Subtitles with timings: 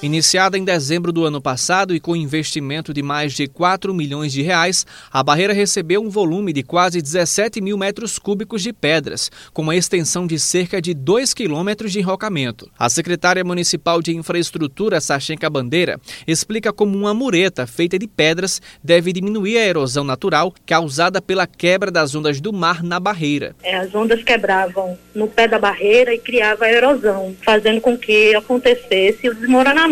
[0.00, 4.42] Iniciada em dezembro do ano passado e com investimento de mais de 4 milhões de
[4.42, 9.62] reais, a barreira recebeu um volume de quase 17 mil metros cúbicos de pedras, com
[9.62, 12.70] uma extensão de cerca de 2 quilômetros de enrocamento.
[12.78, 19.12] A secretária municipal de infraestrutura, Sachenka Bandeira, explica como uma mureta feita de pedras deve
[19.12, 23.56] diminuir a erosão natural causada pela quebra das ondas do mar na barreira.
[23.64, 29.28] É, as ondas quebravam no pé da barreira e criava erosão, fazendo com que acontecesse
[29.28, 29.88] o desmoronamento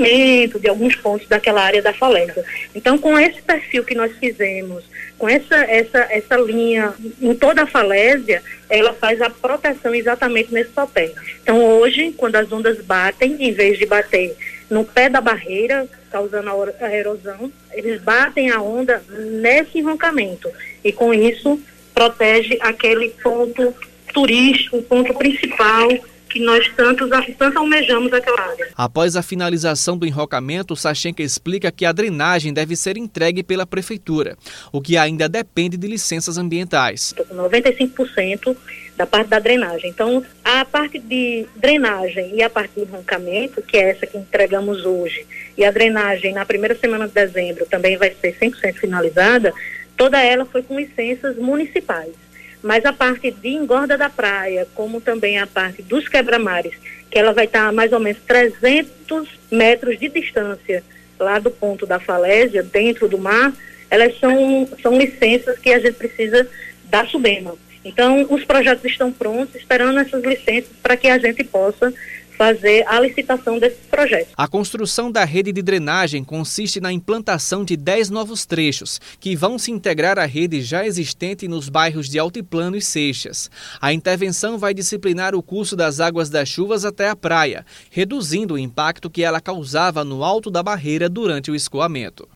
[0.59, 2.45] de alguns pontos daquela área da falésia.
[2.75, 4.85] Então, com esse perfil que nós fizemos,
[5.19, 10.71] com essa, essa, essa linha em toda a falésia, ela faz a proteção exatamente nesse
[10.71, 11.13] papel.
[11.43, 14.37] Então, hoje, quando as ondas batem, em vez de bater
[14.69, 20.51] no pé da barreira, causando a erosão, eles batem a onda nesse enroncamento.
[20.83, 21.61] E com isso,
[21.95, 23.75] protege aquele ponto
[24.13, 25.89] turístico, o ponto principal
[26.37, 27.09] que nós tantos,
[27.39, 28.69] tanto almejamos aquela área.
[28.77, 34.37] Após a finalização do enrocamento, Sachenka explica que a drenagem deve ser entregue pela prefeitura,
[34.71, 37.15] o que ainda depende de licenças ambientais.
[37.19, 38.55] Estou com 95%
[38.99, 39.89] da parte da drenagem.
[39.89, 44.85] Então, a parte de drenagem e a parte do enrocamento, que é essa que entregamos
[44.85, 49.55] hoje, e a drenagem na primeira semana de dezembro também vai ser 100% finalizada,
[49.97, 52.26] toda ela foi com licenças municipais.
[52.63, 56.75] Mas a parte de engorda da praia, como também a parte dos quebra-mares,
[57.11, 60.83] que ela vai estar a mais ou menos 300 metros de distância
[61.19, 63.53] lá do ponto da falésia, dentro do mar,
[63.91, 66.49] elas são, são licenças que a gente precisa
[66.85, 67.55] da Subema.
[67.85, 71.95] Então, os projetos estão prontos, esperando essas licenças para que a gente possa
[72.37, 74.33] fazer a licitação desses projetos.
[74.37, 79.59] A construção da rede de drenagem consiste na implantação de 10 novos trechos, que vão
[79.59, 83.51] se integrar à rede já existente nos bairros de Altiplano e Seixas.
[83.81, 88.59] A intervenção vai disciplinar o curso das águas das chuvas até a praia, reduzindo o
[88.59, 92.25] impacto que ela causava no alto da barreira durante o escoamento.